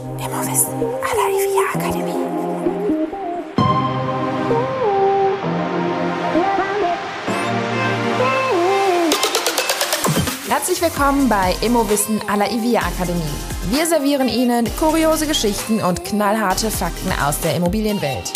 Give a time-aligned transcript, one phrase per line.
[0.00, 2.14] Immowissen à la IVIA Akademie.
[10.48, 13.20] Herzlich willkommen bei Immowissen à la IVIA Akademie.
[13.70, 18.32] Wir servieren Ihnen kuriose Geschichten und knallharte Fakten aus der Immobilienwelt.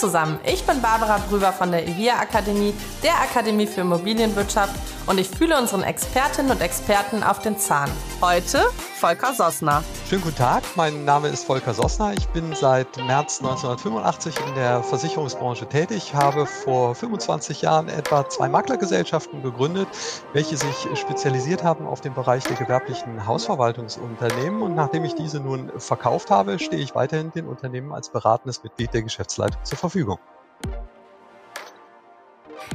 [0.00, 2.72] Zusammen, ich bin Barbara Brüber von der IVIA Akademie,
[3.02, 4.74] der Akademie für Immobilienwirtschaft
[5.10, 7.90] und ich fühle unseren Expertinnen und Experten auf den Zahn.
[8.22, 8.60] Heute
[8.94, 9.82] Volker Sossner.
[10.08, 12.12] Schönen guten Tag, mein Name ist Volker Sossner.
[12.16, 18.48] Ich bin seit März 1985 in der Versicherungsbranche tätig, habe vor 25 Jahren etwa zwei
[18.48, 19.88] Maklergesellschaften gegründet,
[20.32, 24.62] welche sich spezialisiert haben auf den Bereich der gewerblichen Hausverwaltungsunternehmen.
[24.62, 28.94] Und nachdem ich diese nun verkauft habe, stehe ich weiterhin den Unternehmen als beratendes Mitglied
[28.94, 30.20] der Geschäftsleitung zur Verfügung.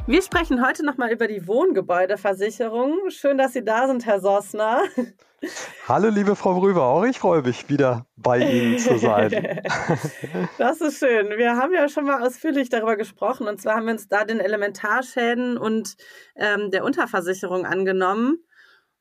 [0.08, 3.10] Wir sprechen heute nochmal über die Wohngebäudeversicherung.
[3.10, 4.84] Schön, dass Sie da sind, Herr Sossner.
[5.88, 9.30] Hallo, liebe Frau Brüber, auch ich freue mich, wieder bei Ihnen zu sein.
[10.58, 11.30] das ist schön.
[11.36, 13.48] Wir haben ja schon mal ausführlich darüber gesprochen.
[13.48, 15.96] Und zwar haben wir uns da den Elementarschäden und
[16.36, 18.38] ähm, der Unterversicherung angenommen.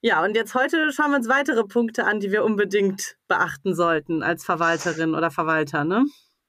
[0.02, 4.24] Ja, und jetzt heute schauen wir uns weitere Punkte an, die wir unbedingt beachten sollten
[4.24, 6.06] als Verwalterin oder Verwalter, ne?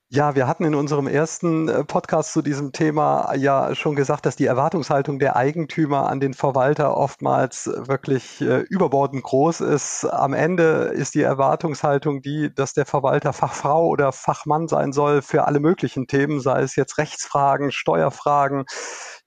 [0.09, 4.37] Ja, wir hatten in unserem ersten äh, Podcast zu diesem Thema ja schon gesagt, dass
[4.37, 10.05] die Erwartungshaltung der Eigentümer an den Verwalter oftmals wirklich äh, überbordend groß ist.
[10.05, 15.45] Am Ende ist die Erwartungshaltung die, dass der Verwalter Fachfrau oder Fachmann sein soll für
[15.45, 18.65] alle möglichen Themen, sei es jetzt Rechtsfragen, Steuerfragen,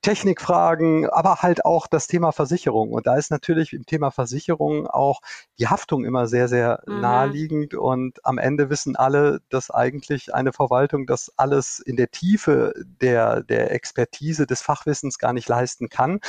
[0.02, 2.92] Technikfragen, aber halt auch das Thema Versicherung.
[2.92, 5.22] Und da ist natürlich im Thema Versicherung auch
[5.60, 7.02] die Haftung immer sehr, sehr mhm.
[7.02, 7.74] naheliegend.
[7.74, 13.44] Und am Ende wissen alle, dass eigentlich eine Verwaltung das alles in der Tiefe der,
[13.44, 16.20] der Expertise des Fachwissens gar nicht leisten kann.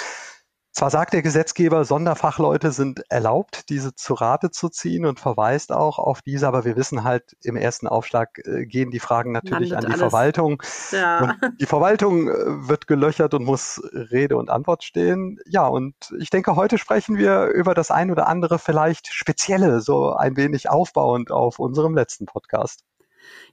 [0.73, 5.99] Zwar sagt der Gesetzgeber, Sonderfachleute sind erlaubt, diese zu Rate zu ziehen und verweist auch
[5.99, 9.77] auf diese, aber wir wissen halt, im ersten Aufschlag äh, gehen die Fragen natürlich Landet
[9.77, 10.13] an die alles.
[10.13, 10.63] Verwaltung.
[10.93, 11.37] Ja.
[11.61, 15.41] Die Verwaltung äh, wird gelöchert und muss Rede und Antwort stehen.
[15.47, 20.13] Ja, und ich denke, heute sprechen wir über das ein oder andere vielleicht Spezielle, so
[20.13, 22.85] ein wenig aufbauend auf unserem letzten Podcast.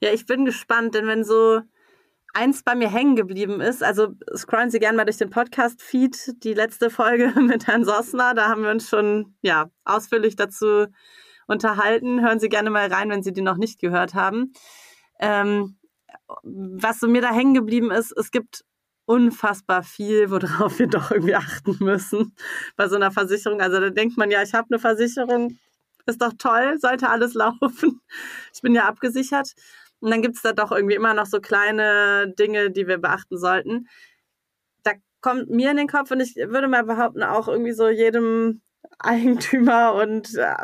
[0.01, 1.61] Ja, ich bin gespannt, denn wenn so
[2.33, 6.53] eins bei mir hängen geblieben ist, also scrollen Sie gerne mal durch den Podcast-Feed, die
[6.53, 10.87] letzte Folge mit Herrn Sossner, da haben wir uns schon ja, ausführlich dazu
[11.47, 12.21] unterhalten.
[12.21, 14.53] Hören Sie gerne mal rein, wenn Sie die noch nicht gehört haben.
[15.19, 15.77] Ähm,
[16.43, 18.63] was so mir da hängen geblieben ist, es gibt
[19.05, 22.35] unfassbar viel, worauf wir doch irgendwie achten müssen
[22.75, 23.61] bei so einer Versicherung.
[23.61, 25.57] Also da denkt man ja, ich habe eine Versicherung,
[26.05, 28.01] ist doch toll, sollte alles laufen.
[28.53, 29.53] Ich bin ja abgesichert.
[29.99, 33.37] Und dann gibt es da doch irgendwie immer noch so kleine Dinge, die wir beachten
[33.37, 33.87] sollten.
[34.83, 34.91] Da
[35.21, 38.61] kommt mir in den Kopf und ich würde mal behaupten, auch irgendwie so jedem
[38.99, 40.55] Eigentümer und äh,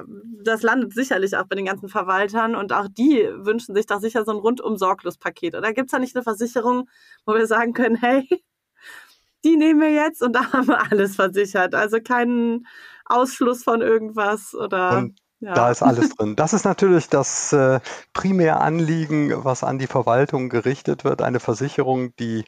[0.43, 4.23] das landet sicherlich auch bei den ganzen Verwaltern und auch die wünschen sich doch sicher
[4.25, 5.55] so ein rundum sorglos Paket.
[5.55, 6.89] Oder gibt es da nicht eine Versicherung,
[7.25, 8.27] wo wir sagen können, hey,
[9.43, 11.75] die nehmen wir jetzt und da haben wir alles versichert.
[11.75, 12.65] Also keinen
[13.05, 14.99] Ausschluss von irgendwas oder.
[14.99, 15.53] Und ja.
[15.53, 16.35] Da ist alles drin.
[16.35, 17.79] Das ist natürlich das äh,
[18.61, 21.21] Anliegen, was an die Verwaltung gerichtet wird.
[21.21, 22.45] Eine Versicherung, die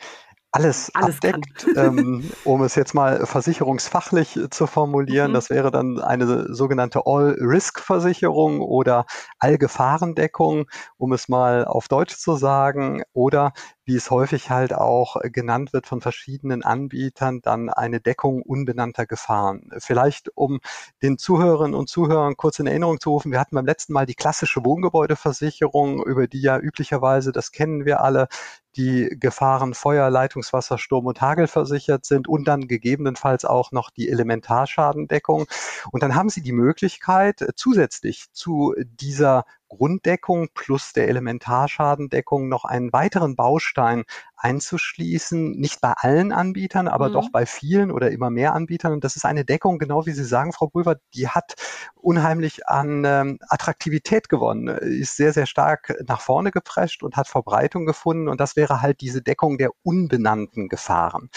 [0.56, 5.32] alles, alles abdeckt, ähm, um es jetzt mal versicherungsfachlich zu formulieren.
[5.32, 5.34] Mhm.
[5.34, 9.06] Das wäre dann eine sogenannte All-Risk-Versicherung oder
[9.40, 13.04] Allgefahrendeckung, um es mal auf Deutsch zu sagen.
[13.12, 13.52] Oder
[13.85, 19.69] wie es häufig halt auch genannt wird von verschiedenen Anbietern, dann eine Deckung unbenannter Gefahren.
[19.78, 20.59] Vielleicht um
[21.01, 24.16] den Zuhörerinnen und Zuhörern kurz in Erinnerung zu rufen, wir hatten beim letzten Mal die
[24.16, 28.28] klassische Wohngebäudeversicherung, über die ja üblicherweise, das kennen wir alle,
[28.75, 34.09] die Gefahren Feuer, Leitungswasser, Sturm und Hagel versichert sind und dann gegebenenfalls auch noch die
[34.09, 35.46] Elementarschadendeckung.
[35.91, 42.94] Und dann haben Sie die Möglichkeit, zusätzlich zu dieser Grunddeckung plus der Elementarschadendeckung noch einen
[42.94, 44.03] weiteren Baustein
[44.38, 47.13] einzuschließen, nicht bei allen Anbietern, aber mhm.
[47.13, 48.94] doch bei vielen oder immer mehr Anbietern.
[48.94, 51.55] Und das ist eine Deckung, genau wie Sie sagen, Frau Brüver, die hat
[51.96, 57.85] unheimlich an ähm, Attraktivität gewonnen, ist sehr, sehr stark nach vorne geprescht und hat Verbreitung
[57.85, 58.28] gefunden.
[58.29, 61.29] Und das wäre halt diese Deckung der unbenannten Gefahren.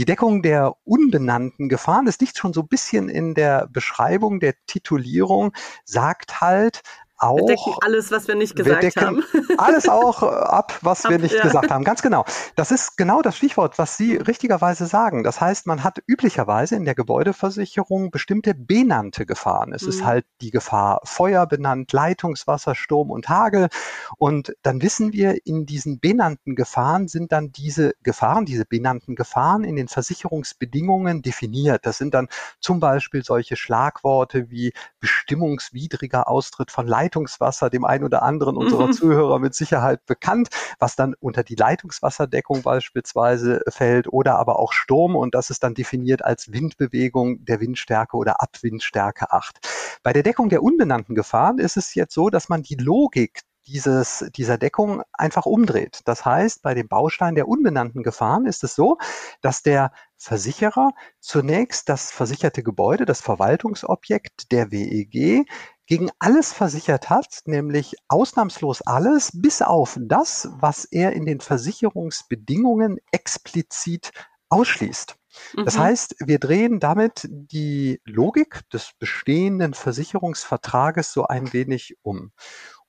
[0.00, 4.54] Die Deckung der unbenannten Gefahren, das liegt schon so ein bisschen in der Beschreibung der
[4.66, 5.52] Titulierung,
[5.84, 6.80] sagt halt,
[7.20, 7.36] auch.
[7.36, 9.22] Wir decken alles, was wir nicht gesagt wir haben.
[9.58, 11.42] Alles auch ab, was ab, wir nicht ja.
[11.42, 11.84] gesagt haben.
[11.84, 12.24] Ganz genau.
[12.56, 15.22] Das ist genau das Stichwort, was Sie richtigerweise sagen.
[15.22, 19.72] Das heißt, man hat üblicherweise in der Gebäudeversicherung bestimmte benannte Gefahren.
[19.72, 19.88] Es mhm.
[19.88, 23.68] ist halt die Gefahr Feuer benannt, Leitungswasser, Sturm und Hagel.
[24.16, 29.64] Und dann wissen wir, in diesen benannten Gefahren sind dann diese Gefahren, diese benannten Gefahren
[29.64, 31.86] in den Versicherungsbedingungen definiert.
[31.86, 32.28] Das sind dann
[32.60, 38.92] zum Beispiel solche Schlagworte wie bestimmungswidriger Austritt von Leitungswasser, dem einen oder anderen unserer mhm.
[38.92, 40.48] Zuhörer mit Sicherheit bekannt,
[40.78, 45.74] was dann unter die Leitungswasserdeckung beispielsweise fällt oder aber auch Sturm und das ist dann
[45.74, 49.58] definiert als Windbewegung der Windstärke oder Abwindstärke 8.
[50.02, 54.24] Bei der Deckung der unbenannten Gefahren ist es jetzt so, dass man die Logik dieses,
[54.34, 56.00] dieser Deckung einfach umdreht.
[56.04, 58.98] Das heißt, bei dem Baustein der unbenannten Gefahren ist es so,
[59.42, 65.46] dass der Versicherer zunächst das versicherte Gebäude, das Verwaltungsobjekt der WEG
[65.90, 72.98] gegen alles versichert hat, nämlich ausnahmslos alles, bis auf das, was er in den Versicherungsbedingungen
[73.10, 74.12] explizit
[74.50, 75.16] ausschließt.
[75.56, 75.80] Das mhm.
[75.80, 82.30] heißt, wir drehen damit die Logik des bestehenden Versicherungsvertrages so ein wenig um.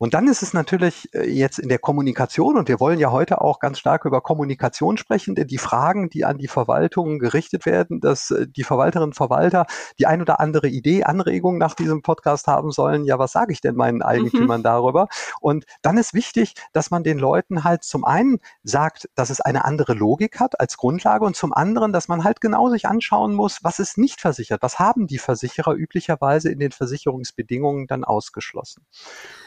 [0.01, 3.39] Und dann ist es natürlich äh, jetzt in der Kommunikation, und wir wollen ja heute
[3.39, 8.00] auch ganz stark über Kommunikation sprechen, denn die Fragen, die an die Verwaltung gerichtet werden,
[8.00, 9.68] dass äh, die Verwalterinnen und Verwalter
[10.00, 13.62] die ein oder andere Idee, Anregung nach diesem Podcast haben sollen, ja, was sage ich
[13.62, 14.01] denn meinen.
[14.01, 14.63] Eigentümern mhm.
[14.63, 15.07] darüber?
[15.39, 19.65] Und dann ist wichtig, dass man den Leuten halt zum einen sagt, dass es eine
[19.65, 23.59] andere Logik hat als Grundlage und zum anderen, dass man halt genau sich anschauen muss,
[23.62, 28.83] was ist nicht versichert, was haben die Versicherer üblicherweise in den Versicherungsbedingungen dann ausgeschlossen.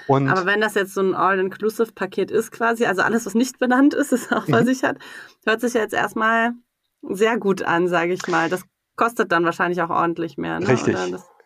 [0.06, 3.94] Und Aber wenn das jetzt so ein All-Inclusive-Paket ist quasi, also alles, was nicht benannt
[3.94, 4.52] ist, ist auch mhm.
[4.52, 4.98] versichert,
[5.44, 6.52] hört sich jetzt erstmal
[7.02, 8.48] sehr gut an, sage ich mal.
[8.48, 8.64] Das
[8.96, 10.60] kostet dann wahrscheinlich auch ordentlich mehr.
[10.60, 10.68] Ne?
[10.68, 10.96] Richtig.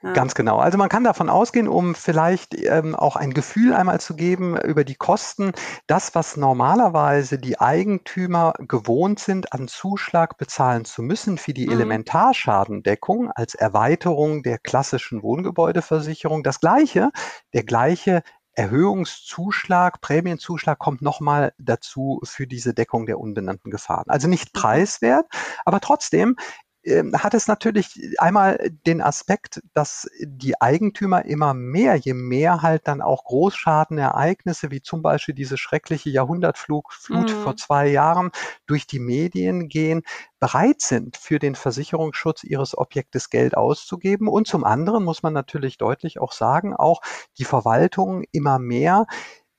[0.02, 0.12] Ja.
[0.12, 0.58] Ganz genau.
[0.58, 4.84] Also man kann davon ausgehen, um vielleicht ähm, auch ein Gefühl einmal zu geben über
[4.84, 5.50] die Kosten,
[5.88, 11.72] das, was normalerweise die Eigentümer gewohnt sind, an Zuschlag bezahlen zu müssen für die mhm.
[11.72, 17.10] Elementarschadendeckung als Erweiterung der klassischen Wohngebäudeversicherung, das gleiche,
[17.52, 18.22] der gleiche
[18.58, 24.06] Erhöhungszuschlag, Prämienzuschlag kommt nochmal dazu für diese Deckung der unbenannten Gefahren.
[24.08, 24.60] Also nicht mhm.
[24.60, 25.26] preiswert,
[25.64, 26.36] aber trotzdem
[26.86, 33.02] hat es natürlich einmal den Aspekt, dass die Eigentümer immer mehr, je mehr halt dann
[33.02, 37.42] auch Großschadenereignisse, wie zum Beispiel diese schreckliche Jahrhundertflut Flut mhm.
[37.42, 38.30] vor zwei Jahren,
[38.66, 40.02] durch die Medien gehen,
[40.38, 44.28] bereit sind, für den Versicherungsschutz ihres Objektes Geld auszugeben.
[44.28, 47.00] Und zum anderen muss man natürlich deutlich auch sagen, auch
[47.38, 49.06] die Verwaltung immer mehr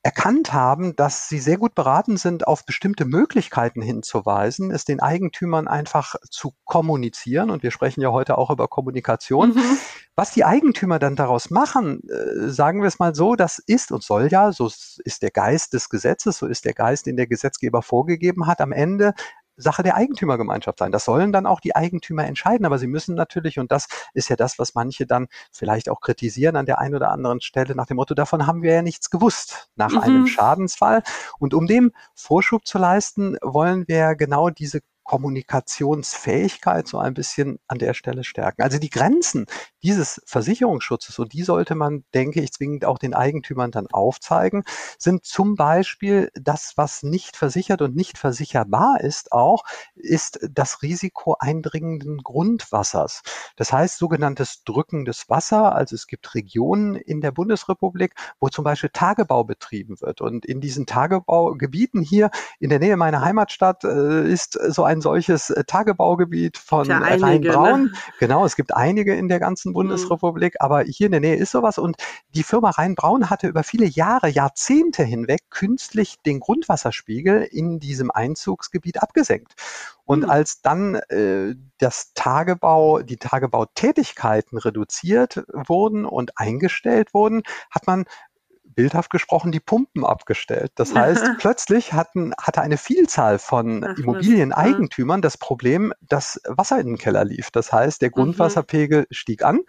[0.02, 5.68] erkannt haben, dass sie sehr gut beraten sind, auf bestimmte Möglichkeiten hinzuweisen, es den Eigentümern
[5.68, 7.50] einfach zu kommunizieren.
[7.50, 9.50] Und wir sprechen ja heute auch über Kommunikation.
[9.50, 9.78] Mhm.
[10.16, 14.02] Was die Eigentümer dann daraus machen, äh, sagen wir es mal so, das ist und
[14.02, 14.70] soll ja, so
[15.04, 18.72] ist der Geist des Gesetzes, so ist der Geist, den der Gesetzgeber vorgegeben hat, am
[18.72, 19.14] Ende
[19.60, 20.92] Sache der Eigentümergemeinschaft sein.
[20.92, 24.36] Das sollen dann auch die Eigentümer entscheiden, aber sie müssen natürlich, und das ist ja
[24.36, 27.96] das, was manche dann vielleicht auch kritisieren an der einen oder anderen Stelle, nach dem
[27.96, 29.98] Motto, davon haben wir ja nichts gewusst nach mhm.
[29.98, 31.02] einem Schadensfall.
[31.38, 34.80] Und um dem Vorschub zu leisten, wollen wir genau diese
[35.10, 38.62] Kommunikationsfähigkeit so ein bisschen an der Stelle stärken.
[38.62, 39.46] Also die Grenzen
[39.82, 44.62] dieses Versicherungsschutzes, und die sollte man, denke ich, zwingend auch den Eigentümern dann aufzeigen,
[44.98, 49.64] sind zum Beispiel das, was nicht versichert und nicht versicherbar ist auch,
[49.96, 53.22] ist das Risiko eindringenden Grundwassers.
[53.56, 55.74] Das heißt sogenanntes drückendes Wasser.
[55.74, 60.20] Also es gibt Regionen in der Bundesrepublik, wo zum Beispiel Tagebau betrieben wird.
[60.20, 62.30] Und in diesen Tagebaugebieten hier
[62.60, 67.84] in der Nähe meiner Heimatstadt äh, ist so ein solches äh, Tagebaugebiet von ja, Rheinbraun.
[67.84, 67.92] Ne?
[68.18, 70.64] Genau, es gibt einige in der ganzen Bundesrepublik, mhm.
[70.64, 71.78] aber hier in der Nähe ist sowas.
[71.78, 71.96] Und
[72.34, 79.02] die Firma Rheinbraun hatte über viele Jahre, Jahrzehnte hinweg künstlich den Grundwasserspiegel in diesem Einzugsgebiet
[79.02, 79.54] abgesenkt.
[80.04, 80.30] Und mhm.
[80.30, 88.04] als dann äh, das Tagebau, die Tagebautätigkeiten reduziert wurden und eingestellt wurden, hat man
[88.74, 90.72] bildhaft gesprochen, die Pumpen abgestellt.
[90.74, 96.86] Das heißt, plötzlich hatten, hatte eine Vielzahl von Ach, Immobilieneigentümern das Problem, dass Wasser in
[96.86, 97.50] den Keller lief.
[97.50, 98.14] Das heißt, der mhm.
[98.14, 99.06] Grundwasserpegel mhm.
[99.10, 99.60] stieg an.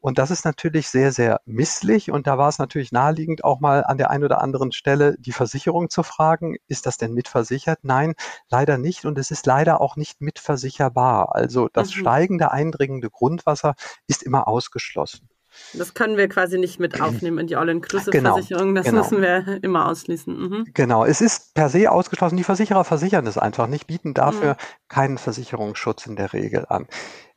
[0.00, 2.10] Und das ist natürlich sehr, sehr misslich.
[2.10, 5.32] Und da war es natürlich naheliegend, auch mal an der einen oder anderen Stelle die
[5.32, 7.78] Versicherung zu fragen, ist das denn mitversichert?
[7.82, 8.14] Nein,
[8.50, 9.06] leider nicht.
[9.06, 11.34] Und es ist leider auch nicht mitversicherbar.
[11.34, 12.00] Also das mhm.
[12.00, 13.74] steigende, eindringende Grundwasser
[14.06, 15.30] ist immer ausgeschlossen.
[15.72, 18.68] Das können wir quasi nicht mit aufnehmen in die All-Inclusive-Versicherung.
[18.68, 19.02] Genau, das genau.
[19.02, 20.36] müssen wir immer ausschließen.
[20.36, 20.64] Mhm.
[20.74, 22.36] Genau, es ist per se ausgeschlossen.
[22.36, 24.88] Die Versicherer versichern es einfach nicht, bieten dafür mhm.
[24.88, 26.86] keinen Versicherungsschutz in der Regel an.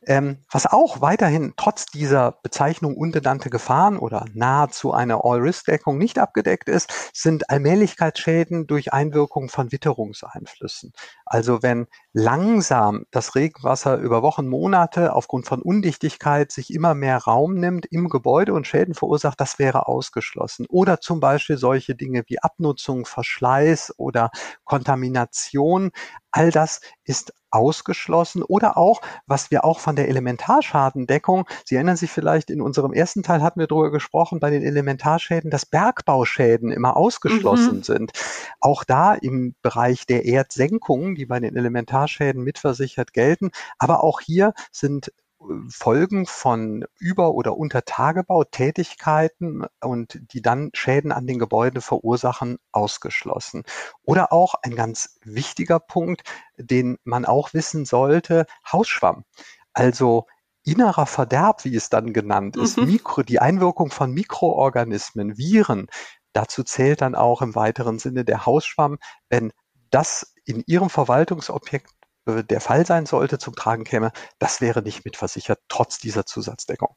[0.06, 6.68] Ähm, was auch weiterhin trotz dieser Bezeichnung unbenannte Gefahren oder nahezu eine All-Risk-Deckung nicht abgedeckt
[6.68, 10.92] ist, sind Allmählichkeitsschäden durch Einwirkung von Witterungseinflüssen.
[11.26, 17.54] Also wenn langsam das Regenwasser über Wochen, Monate aufgrund von Undichtigkeit sich immer mehr Raum
[17.54, 20.66] nimmt im Gebäude und Schäden verursacht, das wäre ausgeschlossen.
[20.68, 24.30] Oder zum Beispiel solche Dinge wie Abnutzung, Verschleiß oder
[24.64, 25.90] Kontamination.
[26.30, 32.10] All das ist ausgeschlossen oder auch, was wir auch von der Elementarschadendeckung, Sie erinnern sich
[32.10, 36.96] vielleicht, in unserem ersten Teil hatten wir darüber gesprochen, bei den Elementarschäden, dass Bergbauschäden immer
[36.96, 37.82] ausgeschlossen mhm.
[37.82, 38.12] sind.
[38.60, 44.52] Auch da im Bereich der Erdsenkung, die bei den Elementarschäden mitversichert gelten, aber auch hier
[44.70, 45.12] sind
[45.68, 53.62] Folgen von Über- oder Untertagebautätigkeiten und die dann Schäden an den Gebäuden verursachen, ausgeschlossen.
[54.02, 56.22] Oder auch ein ganz wichtiger Punkt,
[56.56, 59.24] den man auch wissen sollte, Hausschwamm.
[59.72, 60.26] Also
[60.64, 62.86] innerer Verderb, wie es dann genannt ist, mhm.
[62.86, 65.86] Mikro, die Einwirkung von Mikroorganismen, Viren.
[66.32, 68.98] Dazu zählt dann auch im weiteren Sinne der Hausschwamm,
[69.30, 69.52] wenn
[69.90, 71.90] das in Ihrem Verwaltungsobjekt
[72.28, 76.94] äh, der Fall sein sollte, zum Tragen käme, das wäre nicht mitversichert, trotz dieser Zusatzdeckung.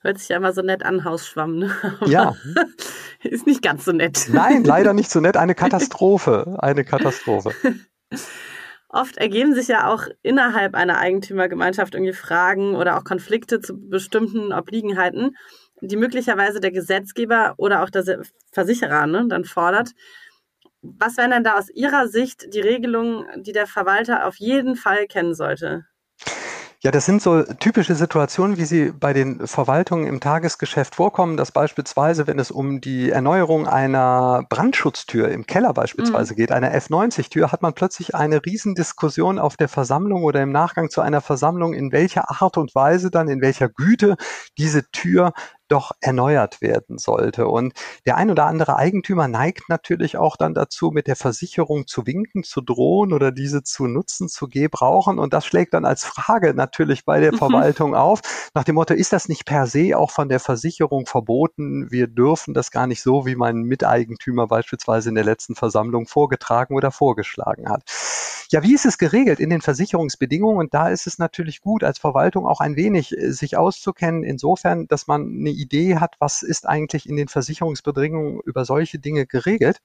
[0.00, 1.58] Hört sich ja immer so nett an, Hausschwamm.
[1.58, 1.74] Ne?
[2.06, 2.34] ja.
[3.22, 4.28] Ist nicht ganz so nett.
[4.30, 5.36] Nein, leider nicht so nett.
[5.36, 6.56] Eine Katastrophe.
[6.58, 7.52] Eine Katastrophe.
[8.88, 14.52] Oft ergeben sich ja auch innerhalb einer Eigentümergemeinschaft irgendwie Fragen oder auch Konflikte zu bestimmten
[14.52, 15.36] Obliegenheiten,
[15.80, 19.90] die möglicherweise der Gesetzgeber oder auch der Versicherer ne, dann fordert.
[20.98, 25.06] Was wären denn da aus Ihrer Sicht die Regelungen, die der Verwalter auf jeden Fall
[25.06, 25.86] kennen sollte?
[26.84, 31.50] Ja, das sind so typische Situationen, wie sie bei den Verwaltungen im Tagesgeschäft vorkommen, dass
[31.50, 36.36] beispielsweise, wenn es um die Erneuerung einer Brandschutztür im Keller beispielsweise mhm.
[36.36, 41.00] geht, einer F90-Tür, hat man plötzlich eine Riesendiskussion auf der Versammlung oder im Nachgang zu
[41.00, 44.16] einer Versammlung, in welcher Art und Weise dann, in welcher Güte
[44.58, 45.32] diese Tür
[45.68, 47.48] doch erneuert werden sollte.
[47.48, 47.74] Und
[48.06, 52.42] der ein oder andere Eigentümer neigt natürlich auch dann dazu, mit der Versicherung zu winken,
[52.44, 55.18] zu drohen oder diese zu nutzen, zu gebrauchen.
[55.18, 57.38] Und das schlägt dann als Frage natürlich bei der mhm.
[57.38, 58.20] Verwaltung auf,
[58.54, 61.90] nach dem Motto, ist das nicht per se auch von der Versicherung verboten?
[61.90, 66.74] Wir dürfen das gar nicht so, wie mein Miteigentümer beispielsweise in der letzten Versammlung vorgetragen
[66.74, 67.82] oder vorgeschlagen hat.
[68.54, 70.58] Ja, wie ist es geregelt in den Versicherungsbedingungen?
[70.58, 74.86] Und da ist es natürlich gut, als Verwaltung auch ein wenig äh, sich auszukennen, insofern,
[74.86, 79.80] dass man eine Idee hat, was ist eigentlich in den Versicherungsbedingungen über solche Dinge geregelt.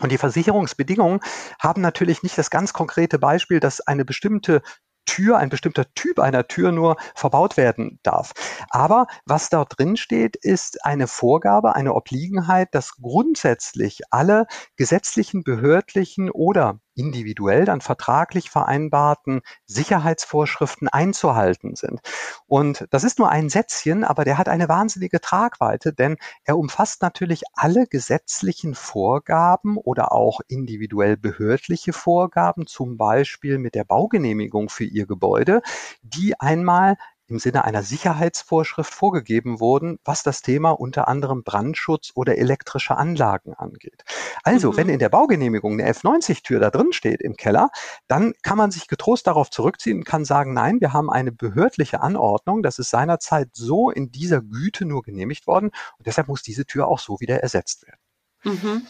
[0.00, 1.20] Und die Versicherungsbedingungen
[1.60, 4.62] haben natürlich nicht das ganz konkrete Beispiel, dass eine bestimmte
[5.06, 8.32] Tür, ein bestimmter Typ einer Tür nur verbaut werden darf.
[8.70, 16.28] Aber was dort drin steht, ist eine Vorgabe, eine Obliegenheit, dass grundsätzlich alle gesetzlichen, behördlichen
[16.28, 22.00] oder individuell dann vertraglich vereinbarten Sicherheitsvorschriften einzuhalten sind.
[22.46, 27.02] Und das ist nur ein Sätzchen, aber der hat eine wahnsinnige Tragweite, denn er umfasst
[27.02, 34.84] natürlich alle gesetzlichen Vorgaben oder auch individuell behördliche Vorgaben, zum Beispiel mit der Baugenehmigung für
[34.84, 35.62] Ihr Gebäude,
[36.02, 36.96] die einmal
[37.32, 43.54] im Sinne einer Sicherheitsvorschrift vorgegeben wurden, was das Thema unter anderem Brandschutz oder elektrische Anlagen
[43.54, 44.04] angeht.
[44.44, 44.76] Also, mhm.
[44.76, 47.70] wenn in der Baugenehmigung eine F90-Tür da drin steht im Keller,
[48.06, 52.00] dann kann man sich getrost darauf zurückziehen und kann sagen, nein, wir haben eine behördliche
[52.00, 56.66] Anordnung, das ist seinerzeit so in dieser Güte nur genehmigt worden und deshalb muss diese
[56.66, 58.00] Tür auch so wieder ersetzt werden.
[58.44, 58.86] Mhm.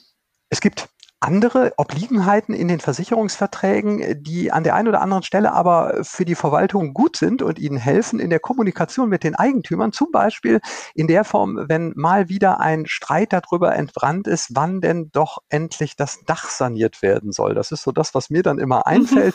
[0.49, 0.89] Es gibt
[1.23, 6.35] andere Obliegenheiten in den Versicherungsverträgen, die an der einen oder anderen Stelle aber für die
[6.35, 10.61] Verwaltung gut sind und ihnen helfen in der Kommunikation mit den Eigentümern, zum Beispiel
[10.95, 15.95] in der Form, wenn mal wieder ein Streit darüber entbrannt ist, wann denn doch endlich
[15.95, 17.55] das Dach saniert werden soll.
[17.55, 18.83] Das ist so das, was mir dann immer mhm.
[18.85, 19.35] einfällt.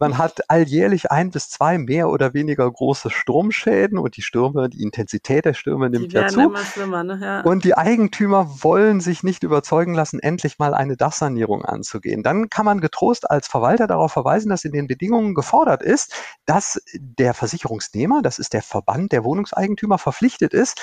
[0.00, 4.82] Man hat alljährlich ein bis zwei mehr oder weniger große Sturmschäden und die Stürme, die
[4.82, 6.40] Intensität der Stürme nimmt ja zu.
[6.40, 7.18] Ne?
[7.22, 7.40] Ja.
[7.42, 12.22] Und die Eigentümer wollen sich nicht überzeugen lassen, endlich mal eine Dachsanierung Sanierung anzugehen.
[12.22, 16.14] Dann kann man getrost als Verwalter darauf verweisen, dass in den Bedingungen gefordert ist,
[16.46, 20.80] dass der Versicherungsnehmer, das ist der Verband der Wohnungseigentümer, verpflichtet ist,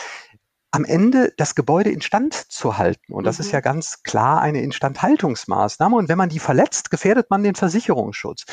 [0.76, 3.14] am Ende das Gebäude instand zu halten.
[3.14, 3.46] Und das mhm.
[3.46, 5.96] ist ja ganz klar eine Instandhaltungsmaßnahme.
[5.96, 8.46] Und wenn man die verletzt, gefährdet man den Versicherungsschutz.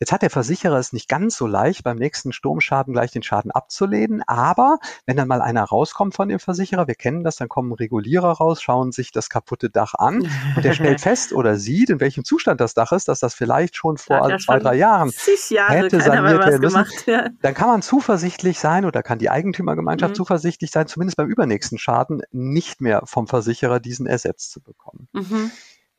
[0.00, 3.50] Jetzt hat der Versicherer es nicht ganz so leicht, beim nächsten Sturmschaden gleich den Schaden
[3.50, 4.22] abzulehnen.
[4.26, 8.32] Aber wenn dann mal einer rauskommt von dem Versicherer, wir kennen das, dann kommen Regulierer
[8.32, 12.24] raus, schauen sich das kaputte Dach an und der stellt fest oder sieht, in welchem
[12.24, 15.12] Zustand das Dach ist, dass das vielleicht schon vor ja, zwei, drei Jahren
[15.50, 16.74] Jahre hätte saniert werden müssen.
[16.74, 17.28] Gemacht, ja.
[17.42, 20.16] Dann kann man zuversichtlich sein oder kann die Eigentümergemeinschaft mhm.
[20.16, 25.08] zuversichtlich sein, zumindest beim übernächsten nächsten Schaden nicht mehr vom Versicherer diesen ersetzt zu bekommen.
[25.12, 25.50] Mhm.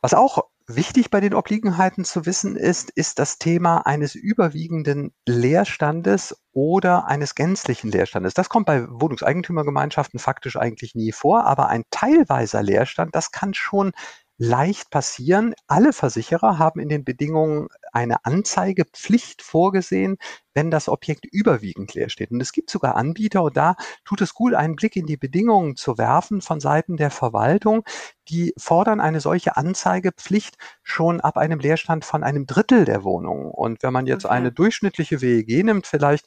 [0.01, 6.37] Was auch wichtig bei den Obliegenheiten zu wissen ist, ist das Thema eines überwiegenden Leerstandes
[6.53, 8.33] oder eines gänzlichen Leerstandes.
[8.33, 13.91] Das kommt bei Wohnungseigentümergemeinschaften faktisch eigentlich nie vor, aber ein teilweiser Leerstand, das kann schon
[14.39, 15.53] leicht passieren.
[15.67, 20.17] Alle Versicherer haben in den Bedingungen eine Anzeigepflicht vorgesehen,
[20.53, 22.31] wenn das Objekt überwiegend leer steht.
[22.31, 25.75] Und es gibt sogar Anbieter, und da tut es gut, einen Blick in die Bedingungen
[25.75, 27.83] zu werfen von Seiten der Verwaltung.
[28.29, 33.51] Die fordern eine solche Anzeigepflicht schon ab einem Leerstand von einem Drittel der Wohnungen.
[33.51, 34.35] Und wenn man jetzt okay.
[34.35, 36.25] eine durchschnittliche WEG nimmt, vielleicht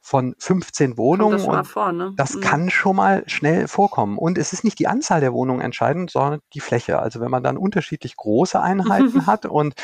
[0.00, 1.38] von 15 Wohnungen.
[1.38, 2.12] Das, vor, ne?
[2.16, 2.40] das mhm.
[2.40, 4.18] kann schon mal schnell vorkommen.
[4.18, 6.98] Und es ist nicht die Anzahl der Wohnungen entscheidend, sondern die Fläche.
[6.98, 9.74] Also wenn man dann unterschiedlich große Einheiten hat und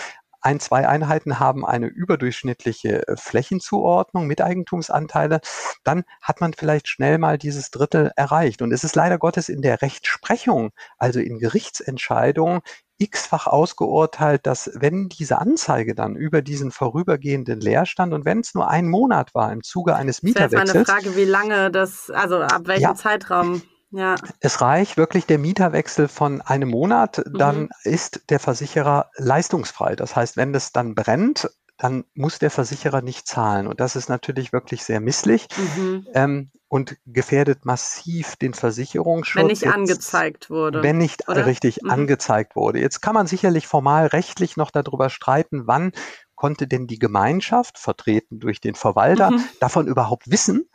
[0.44, 5.40] ein, zwei Einheiten haben eine überdurchschnittliche äh, Flächenzuordnung mit Eigentumsanteile,
[5.84, 8.60] dann hat man vielleicht schnell mal dieses Drittel erreicht.
[8.60, 12.60] Und es ist leider Gottes in der Rechtsprechung, also in Gerichtsentscheidungen,
[12.98, 18.68] x-fach ausgeurteilt, dass wenn diese Anzeige dann über diesen vorübergehenden Leerstand und wenn es nur
[18.68, 20.72] ein Monat war im Zuge eines Mieterwechsels.
[20.72, 23.62] Das ist meine Frage, wie lange das, also ab welchem ja, Zeitraum?
[23.90, 24.16] Ja.
[24.40, 27.68] Es reicht wirklich der Mieterwechsel von einem Monat, dann mhm.
[27.84, 29.94] ist der Versicherer leistungsfrei.
[29.94, 33.66] Das heißt, wenn es dann brennt, dann muss der Versicherer nicht zahlen.
[33.66, 36.06] Und das ist natürlich wirklich sehr misslich mhm.
[36.14, 39.40] ähm, und gefährdet massiv den Versicherungsschutz.
[39.40, 40.82] Wenn nicht jetzt, angezeigt wurde.
[40.82, 41.46] Wenn nicht oder?
[41.46, 41.90] richtig mhm.
[41.90, 42.80] angezeigt wurde.
[42.80, 45.92] Jetzt kann man sicherlich formal rechtlich noch darüber streiten, wann
[46.36, 49.44] konnte denn die Gemeinschaft, vertreten durch den Verwalter, mhm.
[49.60, 50.68] davon überhaupt wissen,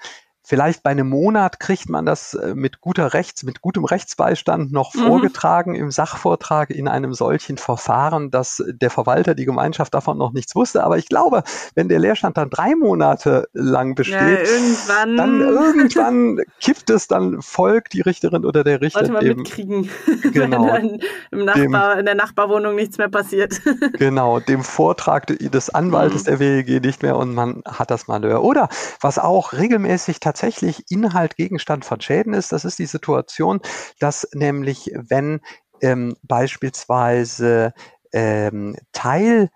[0.49, 4.95] Vielleicht bei einem Monat kriegt man das äh, mit guter Rechts, mit gutem Rechtsbeistand noch
[4.95, 5.01] mhm.
[5.01, 10.55] vorgetragen im Sachvortrag in einem solchen Verfahren, dass der Verwalter, die Gemeinschaft davon noch nichts
[10.55, 10.83] wusste.
[10.83, 11.43] Aber ich glaube,
[11.75, 15.17] wenn der Leerstand dann drei Monate lang besteht, ja, irgendwann.
[15.17, 19.91] dann irgendwann kippt es, dann folgt die Richterin oder der Richter Sollte man dem, mitkriegen,
[20.33, 23.61] genau, wenn im Nachbar, dem, in der Nachbarwohnung nichts mehr passiert.
[23.99, 26.25] genau, dem Vortrag des Anwaltes mhm.
[26.25, 28.43] der WEG nicht mehr und man hat das Malheur.
[28.43, 28.67] Oder
[28.99, 32.51] was auch regelmäßig tatsächlich tatsächlich Inhalt Gegenstand von Schäden ist.
[32.51, 33.59] Das ist die Situation,
[33.99, 35.41] dass nämlich, wenn
[35.81, 37.73] ähm, beispielsweise
[38.13, 39.49] ähm, Teil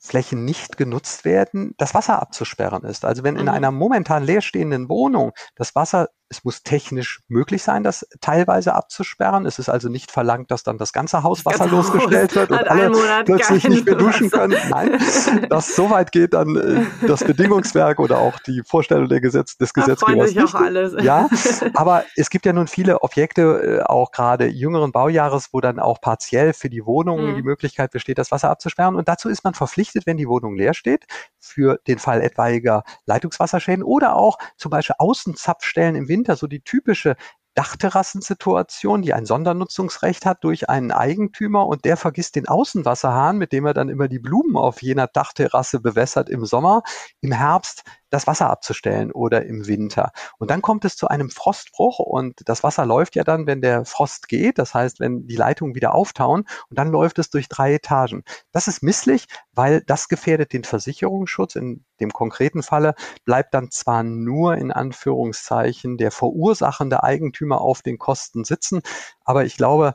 [0.00, 3.04] Flächen nicht genutzt werden, das Wasser abzusperren ist.
[3.04, 3.48] Also wenn in mhm.
[3.48, 9.46] einer momentan leerstehenden Wohnung das Wasser es muss technisch möglich sein, das teilweise abzusperren.
[9.46, 12.90] Es ist also nicht verlangt, dass dann das ganze Haus wasserlos gestellt wird und alle
[13.24, 14.56] plötzlich nicht mehr duschen können.
[14.68, 15.00] Nein,
[15.48, 19.72] dass so weit geht dann äh, das Bedingungswerk oder auch die Vorstellung der Gesetz des
[19.72, 20.34] Gesetzgebers.
[20.34, 20.54] Nicht.
[20.54, 21.02] Auch alles.
[21.02, 21.28] Ja,
[21.74, 26.00] aber es gibt ja nun viele Objekte, äh, auch gerade jüngeren Baujahres, wo dann auch
[26.00, 27.36] partiell für die Wohnungen mhm.
[27.36, 28.96] die Möglichkeit besteht, das Wasser abzusperren.
[28.96, 31.06] Und dazu ist man verpflichtet, wenn die Wohnung leer steht,
[31.38, 36.60] für den Fall etwaiger Leitungswasserschäden oder auch zum Beispiel Außenzapfstellen im Winter Winter so die
[36.60, 37.16] typische
[37.54, 43.66] Dachterrassensituation, die ein Sondernutzungsrecht hat durch einen Eigentümer und der vergisst den Außenwasserhahn, mit dem
[43.66, 46.82] er dann immer die Blumen auf jener Dachterrasse bewässert im Sommer.
[47.20, 50.12] Im Herbst das Wasser abzustellen oder im Winter.
[50.38, 53.84] Und dann kommt es zu einem Frostbruch und das Wasser läuft ja dann, wenn der
[53.84, 57.74] Frost geht, das heißt, wenn die Leitungen wieder auftauen und dann läuft es durch drei
[57.74, 58.24] Etagen.
[58.52, 61.56] Das ist misslich, weil das gefährdet den Versicherungsschutz.
[61.56, 62.94] In dem konkreten Falle
[63.24, 68.82] bleibt dann zwar nur in Anführungszeichen der verursachende Eigentümer auf den Kosten sitzen,
[69.24, 69.94] aber ich glaube,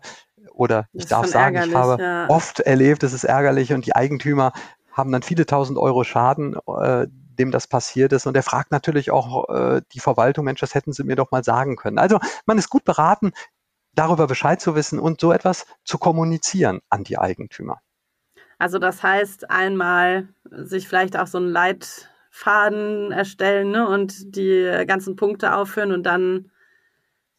[0.53, 2.29] oder ich darf sagen, ich habe ja.
[2.29, 4.53] oft erlebt, es ist ärgerlich und die Eigentümer
[4.91, 7.07] haben dann viele tausend Euro Schaden, äh,
[7.39, 8.25] dem das passiert ist.
[8.25, 11.43] Und er fragt natürlich auch äh, die Verwaltung, Mensch, das hätten Sie mir doch mal
[11.43, 11.97] sagen können.
[11.97, 13.33] Also man ist gut beraten,
[13.93, 17.79] darüber Bescheid zu wissen und so etwas zu kommunizieren an die Eigentümer.
[18.57, 25.15] Also das heißt, einmal sich vielleicht auch so einen Leitfaden erstellen ne, und die ganzen
[25.15, 26.49] Punkte aufführen und dann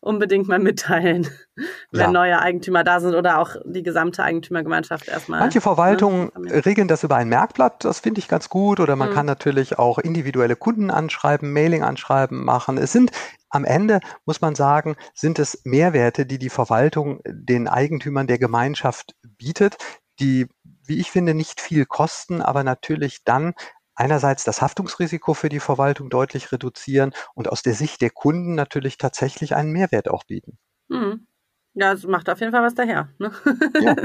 [0.05, 1.29] unbedingt mal mitteilen,
[1.91, 2.11] wenn ja.
[2.11, 5.41] neue Eigentümer da sind oder auch die gesamte Eigentümergemeinschaft erstmal.
[5.41, 8.81] Manche Verwaltungen ne, regeln das über ein Merkblatt, das finde ich ganz gut.
[8.81, 9.15] Oder man mhm.
[9.15, 12.79] kann natürlich auch individuelle Kunden anschreiben, Mailing-Anschreiben machen.
[12.79, 13.11] Es sind
[13.49, 19.15] am Ende, muss man sagen, sind es Mehrwerte, die die Verwaltung den Eigentümern der Gemeinschaft
[19.23, 19.77] bietet,
[20.21, 20.47] die,
[20.87, 23.55] wie ich finde, nicht viel kosten, aber natürlich dann
[23.95, 28.99] einerseits das Haftungsrisiko für die Verwaltung deutlich reduzieren und aus der Sicht der Kunden natürlich
[28.99, 30.59] tatsächlich einen Mehrwert auch bieten.
[30.89, 31.27] Mhm.
[31.75, 33.09] Ja, es macht auf jeden Fall was daher.
[33.19, 33.33] Ne?
[33.81, 33.97] Ja.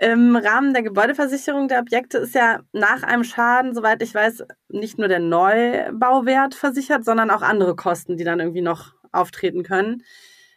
[0.00, 4.96] Im Rahmen der Gebäudeversicherung der Objekte ist ja nach einem Schaden, soweit ich weiß, nicht
[4.96, 10.04] nur der Neubauwert versichert, sondern auch andere Kosten, die dann irgendwie noch auftreten können.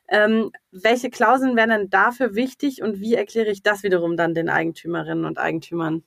[0.09, 4.47] Ähm, welche Klauseln wären denn dafür wichtig und wie erkläre ich das wiederum dann den
[4.49, 6.03] Eigentümerinnen und Eigentümern?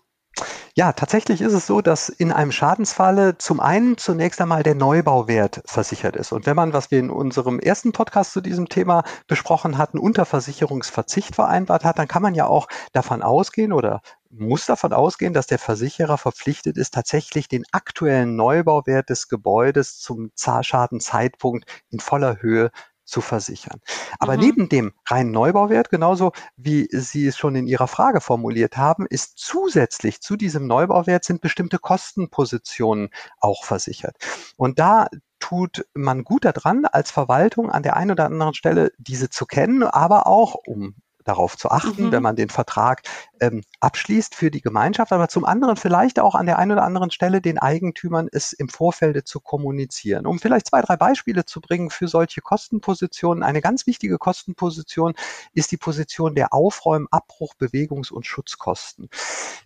[0.76, 5.62] Ja, tatsächlich ist es so, dass in einem Schadensfalle zum einen zunächst einmal der Neubauwert
[5.66, 6.32] versichert ist.
[6.32, 11.36] Und wenn man, was wir in unserem ersten Podcast zu diesem Thema besprochen hatten, Unterversicherungsverzicht
[11.36, 15.60] vereinbart hat, dann kann man ja auch davon ausgehen oder muss davon ausgehen, dass der
[15.60, 22.72] Versicherer verpflichtet ist, tatsächlich den aktuellen Neubauwert des Gebäudes zum Schadenzeitpunkt in voller Höhe
[23.04, 23.80] zu versichern.
[24.18, 24.40] Aber mhm.
[24.40, 29.38] neben dem reinen Neubauwert, genauso wie Sie es schon in Ihrer Frage formuliert haben, ist
[29.38, 34.16] zusätzlich zu diesem Neubauwert sind bestimmte Kostenpositionen auch versichert.
[34.56, 35.08] Und da
[35.44, 39.82] tut man gut daran, als Verwaltung an der einen oder anderen Stelle diese zu kennen,
[39.82, 42.12] aber auch, um darauf zu achten, mhm.
[42.12, 43.02] wenn man den Vertrag
[43.40, 47.10] ähm, abschließt für die Gemeinschaft, aber zum anderen vielleicht auch an der einen oder anderen
[47.10, 50.26] Stelle den Eigentümern es im Vorfeld zu kommunizieren.
[50.26, 53.42] Um vielleicht zwei, drei Beispiele zu bringen für solche Kostenpositionen.
[53.42, 55.14] Eine ganz wichtige Kostenposition
[55.52, 59.08] ist die Position der Aufräum-, Abbruch-, Bewegungs- und Schutzkosten.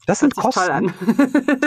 [0.06, 0.94] Das sind Kosten.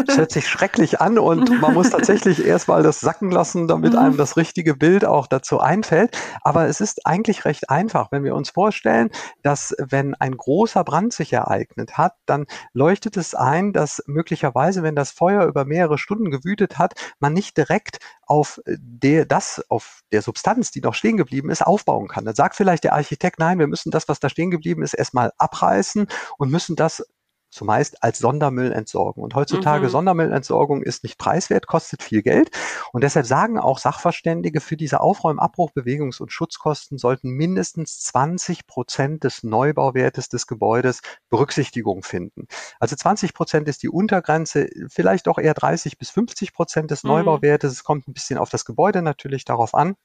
[0.05, 4.17] das hört sich schrecklich an und man muss tatsächlich erstmal das sacken lassen, damit einem
[4.17, 6.17] das richtige Bild auch dazu einfällt.
[6.41, 9.11] Aber es ist eigentlich recht einfach, wenn wir uns vorstellen,
[9.43, 14.95] dass wenn ein großer Brand sich ereignet hat, dann leuchtet es ein, dass möglicherweise, wenn
[14.95, 20.21] das Feuer über mehrere Stunden gewütet hat, man nicht direkt auf der, das, auf der
[20.21, 22.25] Substanz, die noch stehen geblieben ist, aufbauen kann.
[22.25, 25.31] Dann sagt vielleicht der Architekt, nein, wir müssen das, was da stehen geblieben ist, erstmal
[25.37, 27.05] abreißen und müssen das
[27.51, 29.21] zumeist als Sondermüll entsorgen.
[29.21, 29.89] Und heutzutage mhm.
[29.89, 32.49] Sondermüllentsorgung ist nicht preiswert, kostet viel Geld.
[32.93, 38.67] Und deshalb sagen auch Sachverständige, für diese Aufräum-, Abbruch-, Bewegungs- und Schutzkosten sollten mindestens 20
[38.67, 42.47] Prozent des Neubauwertes des Gebäudes Berücksichtigung finden.
[42.79, 47.11] Also 20 Prozent ist die Untergrenze, vielleicht auch eher 30 bis 50 Prozent des mhm.
[47.11, 47.73] Neubauwertes.
[47.73, 49.95] Es kommt ein bisschen auf das Gebäude natürlich darauf an.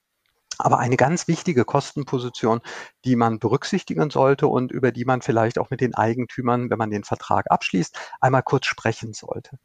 [0.58, 2.60] Aber eine ganz wichtige Kostenposition,
[3.04, 6.90] die man berücksichtigen sollte und über die man vielleicht auch mit den Eigentümern, wenn man
[6.90, 9.58] den Vertrag abschließt, einmal kurz sprechen sollte.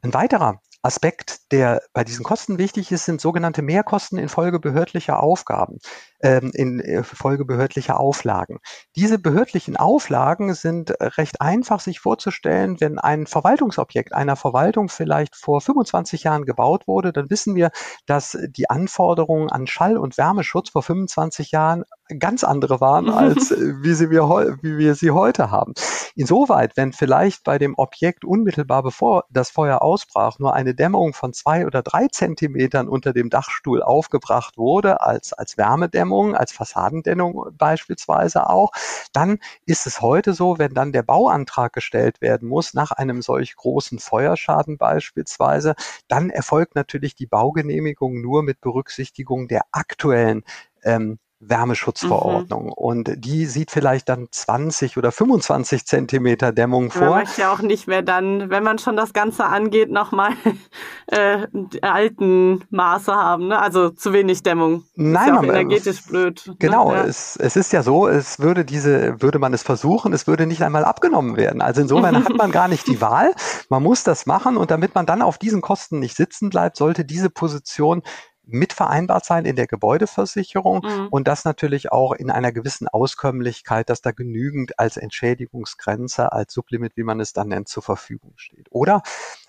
[0.00, 5.78] Ein weiterer Aspekt, der bei diesen Kosten wichtig ist, sind sogenannte Mehrkosten infolge behördlicher Aufgaben,
[6.20, 8.58] ähm, infolge behördlicher Auflagen.
[8.96, 15.60] Diese behördlichen Auflagen sind recht einfach sich vorzustellen, wenn ein Verwaltungsobjekt einer Verwaltung vielleicht vor
[15.60, 17.70] 25 Jahren gebaut wurde, dann wissen wir,
[18.06, 21.84] dass die Anforderungen an Schall- und Wärmeschutz vor 25 Jahren
[22.18, 24.28] ganz andere waren, als wie, sie wir,
[24.62, 25.74] wie wir sie heute haben.
[26.14, 31.32] Insoweit, wenn vielleicht bei dem Objekt unmittelbar bevor das Feuer ausbrach nur eine Dämmung von
[31.32, 38.48] zwei oder drei Zentimetern unter dem Dachstuhl aufgebracht wurde, als, als Wärmedämmung, als Fassadendämmung beispielsweise
[38.48, 38.72] auch,
[39.12, 43.56] dann ist es heute so, wenn dann der Bauantrag gestellt werden muss, nach einem solch
[43.56, 45.74] großen Feuerschaden beispielsweise,
[46.08, 50.44] dann erfolgt natürlich die Baugenehmigung nur mit Berücksichtigung der aktuellen
[50.82, 52.66] ähm, Wärmeschutzverordnung.
[52.66, 52.72] Mhm.
[52.72, 57.10] Und die sieht vielleicht dann 20 oder 25 Zentimeter Dämmung vor.
[57.10, 60.32] Man möchte ja auch nicht mehr dann, wenn man schon das Ganze angeht, nochmal
[61.06, 61.46] äh,
[61.80, 63.48] alten Maße haben.
[63.48, 63.60] Ne?
[63.60, 64.84] Also zu wenig Dämmung.
[64.96, 66.42] Nein, ist ja auch energetisch blöd.
[66.46, 66.56] Ne?
[66.58, 66.98] Genau, ne?
[66.98, 67.04] ja.
[67.04, 70.62] es, es ist ja so, es würde diese, würde man es versuchen, es würde nicht
[70.62, 71.62] einmal abgenommen werden.
[71.62, 73.32] Also insofern hat man gar nicht die Wahl.
[73.68, 77.04] Man muss das machen und damit man dann auf diesen Kosten nicht sitzen bleibt, sollte
[77.04, 78.02] diese Position
[78.48, 81.08] mit vereinbart sein in der Gebäudeversicherung mhm.
[81.10, 86.96] und das natürlich auch in einer gewissen Auskömmlichkeit, dass da genügend als Entschädigungsgrenze, als Sublimit,
[86.96, 88.66] wie man es dann nennt, zur Verfügung steht.
[88.70, 89.02] Oder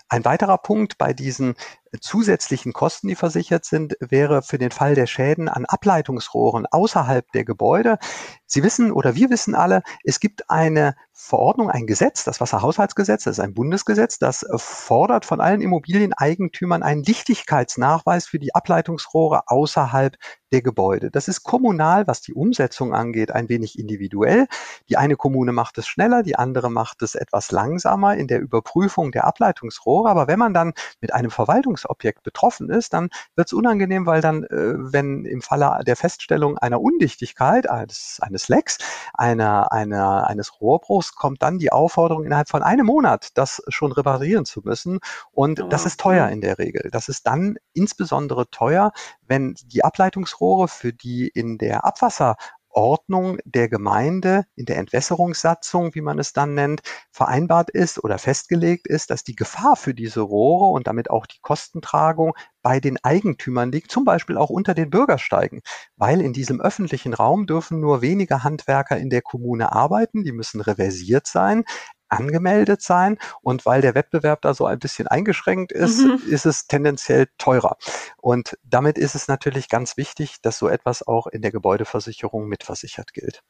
[0.08, 1.54] ein weiterer Punkt bei diesen
[1.98, 7.44] zusätzlichen Kosten, die versichert sind, wäre für den Fall der Schäden an Ableitungsrohren außerhalb der
[7.44, 7.98] Gebäude.
[8.46, 13.38] Sie wissen oder wir wissen alle, es gibt eine Verordnung, ein Gesetz, das Wasserhaushaltsgesetz, das
[13.38, 20.16] ist ein Bundesgesetz, das fordert von allen Immobilieneigentümern einen Lichtigkeitsnachweis für die Ableitungsrohre außerhalb
[20.50, 21.10] der Gebäude.
[21.10, 24.46] Das ist kommunal, was die Umsetzung angeht, ein wenig individuell.
[24.88, 29.12] Die eine Kommune macht es schneller, die andere macht es etwas langsamer in der Überprüfung
[29.12, 30.08] der Ableitungsrohre.
[30.08, 34.20] Aber wenn man dann mit einem Verwaltungs Forschungsobjekt betroffen ist, dann wird es unangenehm, weil
[34.20, 38.78] dann, äh, wenn im Falle der Feststellung einer Undichtigkeit, eines, eines Lecks,
[39.14, 44.44] einer, einer, eines Rohrbruchs, kommt dann die Aufforderung, innerhalb von einem Monat das schon reparieren
[44.44, 45.00] zu müssen.
[45.32, 46.90] Und oh, das ist teuer in der Regel.
[46.90, 48.92] Das ist dann insbesondere teuer,
[49.26, 52.36] wenn die Ableitungsrohre, für die in der Abwasser
[52.70, 58.86] Ordnung der Gemeinde in der Entwässerungssatzung, wie man es dann nennt, vereinbart ist oder festgelegt
[58.86, 63.72] ist, dass die Gefahr für diese Rohre und damit auch die Kostentragung bei den Eigentümern
[63.72, 65.62] liegt, zum Beispiel auch unter den Bürgersteigen,
[65.96, 70.60] weil in diesem öffentlichen Raum dürfen nur wenige Handwerker in der Kommune arbeiten, die müssen
[70.60, 71.64] reversiert sein
[72.10, 73.18] angemeldet sein.
[73.42, 76.20] Und weil der Wettbewerb da so ein bisschen eingeschränkt ist, mhm.
[76.28, 77.76] ist es tendenziell teurer.
[78.16, 83.12] Und damit ist es natürlich ganz wichtig, dass so etwas auch in der Gebäudeversicherung mitversichert
[83.12, 83.42] gilt.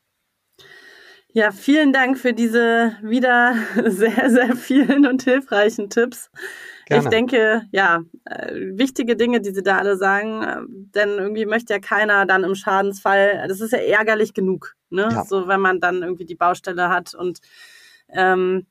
[1.33, 3.55] Ja, vielen Dank für diese wieder
[3.87, 6.31] sehr, sehr vielen und hilfreichen Tipps.
[6.87, 7.05] Gerne.
[7.05, 11.73] Ich denke, ja, äh, wichtige Dinge, die Sie da alle sagen, äh, denn irgendwie möchte
[11.73, 15.09] ja keiner dann im Schadensfall, das ist ja ärgerlich genug, ne?
[15.13, 15.25] Ja.
[15.25, 17.39] So, wenn man dann irgendwie die Baustelle hat und
[18.15, 18.67] ähm,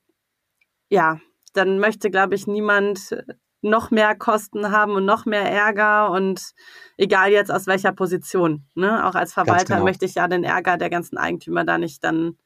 [0.90, 1.20] ja,
[1.54, 3.16] dann möchte, glaube ich, niemand
[3.62, 6.54] noch mehr Kosten haben und noch mehr Ärger und
[6.98, 8.66] egal jetzt aus welcher Position.
[8.76, 9.06] Ne?
[9.06, 9.84] Auch als Verwalter genau.
[9.84, 12.38] möchte ich ja den Ärger der ganzen Eigentümer da nicht dann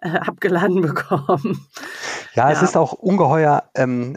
[0.00, 1.66] äh, abgeladen bekommen.
[2.34, 4.16] Ja, ja, es ist auch ungeheuer ähm,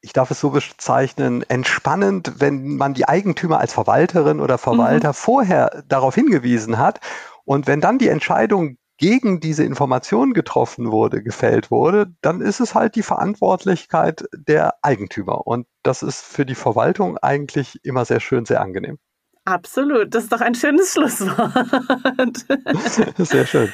[0.00, 5.14] ich darf es so bezeichnen, entspannend, wenn man die Eigentümer als Verwalterin oder Verwalter mhm.
[5.14, 7.00] vorher darauf hingewiesen hat.
[7.44, 12.74] Und wenn dann die Entscheidung gegen diese Information getroffen wurde, gefällt wurde, dann ist es
[12.74, 15.46] halt die Verantwortlichkeit der Eigentümer.
[15.46, 18.98] Und das ist für die Verwaltung eigentlich immer sehr schön, sehr angenehm.
[19.44, 22.44] Absolut, das ist doch ein schönes Schlusswort.
[23.26, 23.72] Sehr schön.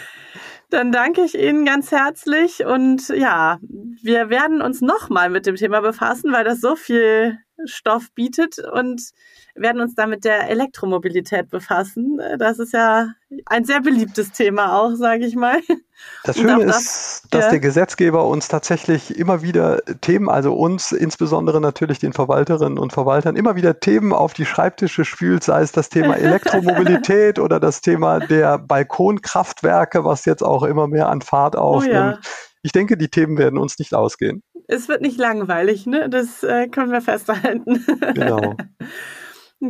[0.71, 3.59] Dann danke ich Ihnen ganz herzlich und ja,
[4.01, 9.03] wir werden uns nochmal mit dem Thema befassen, weil das so viel Stoff bietet und
[9.55, 12.21] werden uns da mit der Elektromobilität befassen.
[12.39, 13.09] Das ist ja
[13.47, 15.61] ein sehr beliebtes Thema auch, sage ich mal.
[16.25, 17.51] Das Schöne das, ist, dass ja.
[17.51, 23.37] der Gesetzgeber uns tatsächlich immer wieder Themen, also uns insbesondere natürlich den Verwalterinnen und Verwaltern,
[23.37, 28.19] immer wieder Themen auf die Schreibtische spült, sei es das Thema Elektromobilität oder das Thema
[28.19, 31.95] der Balkonkraftwerke, was jetzt auch immer mehr an Fahrt aufnimmt.
[31.95, 32.19] Oh ja.
[32.63, 34.43] Ich denke, die Themen werden uns nicht ausgehen.
[34.67, 36.09] Es wird nicht langweilig, ne?
[36.09, 37.85] Das äh, können wir festhalten.
[38.15, 38.57] Genau.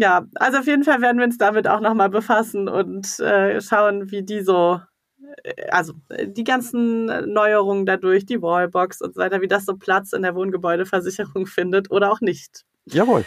[0.00, 4.10] Ja, also auf jeden Fall werden wir uns damit auch nochmal befassen und äh, schauen,
[4.10, 4.80] wie die so,
[5.44, 5.92] äh, also
[6.26, 10.34] die ganzen Neuerungen dadurch, die Wallbox und so weiter, wie das so Platz in der
[10.34, 12.64] Wohngebäudeversicherung findet oder auch nicht.
[12.86, 13.24] Jawohl.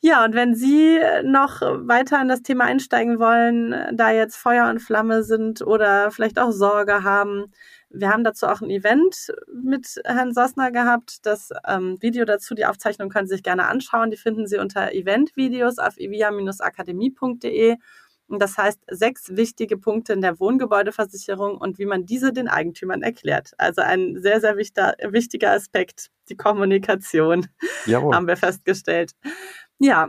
[0.00, 4.78] Ja, und wenn Sie noch weiter in das Thema einsteigen wollen, da jetzt Feuer und
[4.80, 7.52] Flamme sind oder vielleicht auch Sorge haben,
[7.90, 11.24] wir haben dazu auch ein Event mit Herrn Sossner gehabt.
[11.26, 14.10] Das ähm, Video dazu, die Aufzeichnung können Sie sich gerne anschauen.
[14.10, 17.76] Die finden Sie unter Eventvideos auf evia-akademie.de.
[18.28, 23.02] Und das heißt sechs wichtige Punkte in der Wohngebäudeversicherung und wie man diese den Eigentümern
[23.02, 23.52] erklärt.
[23.56, 27.46] Also ein sehr, sehr wichtiger, wichtiger Aspekt, die Kommunikation,
[27.86, 28.14] Jawohl.
[28.14, 29.12] haben wir festgestellt.
[29.78, 30.08] Ja,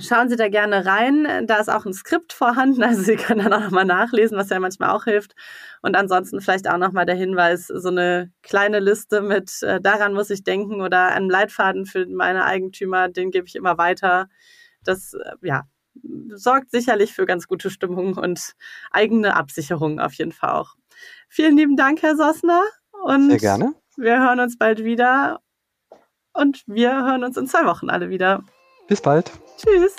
[0.00, 1.46] Schauen Sie da gerne rein.
[1.46, 4.60] Da ist auch ein Skript vorhanden, also Sie können dann auch nochmal nachlesen, was ja
[4.60, 5.34] manchmal auch hilft.
[5.82, 10.30] Und ansonsten vielleicht auch nochmal der Hinweis, so eine kleine Liste mit, äh, daran muss
[10.30, 14.28] ich denken oder einem Leitfaden für meine Eigentümer, den gebe ich immer weiter.
[14.84, 15.62] Das, äh, ja,
[16.34, 18.52] sorgt sicherlich für ganz gute Stimmung und
[18.90, 20.74] eigene Absicherung auf jeden Fall auch.
[21.28, 22.62] Vielen lieben Dank, Herr Sossner.
[23.04, 23.74] Und Sehr gerne.
[23.96, 25.40] Wir hören uns bald wieder.
[26.32, 28.44] Und wir hören uns in zwei Wochen alle wieder.
[28.88, 29.30] Bis bald.
[29.58, 29.94] Tschüss.